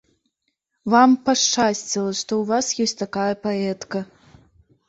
Вам 0.93 1.11
пашчасціла, 1.27 2.11
што 2.21 2.31
ў 2.37 2.43
вас 2.53 2.65
ёсць 2.87 2.99
такая 3.03 3.31
паэтка. 3.45 3.99